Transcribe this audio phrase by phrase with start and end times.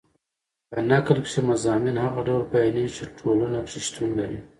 [0.71, 4.39] په نکل کښي مضامین هغه ډول بیانېږي، چي ټولنه کښي شتون لري.